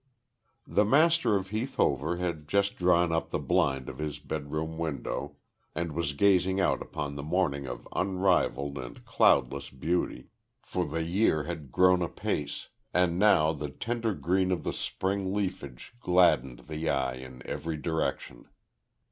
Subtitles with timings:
[0.65, 5.35] The master of Heath Hover had just drawn up the blind of his bedroom window,
[5.75, 10.29] and was gazing out upon a morning of unrivalled and cloudless beauty,
[10.59, 15.93] for the year had grown apace, and now the tender green of the spring leafage
[15.99, 18.47] gladdened the eye in every direction.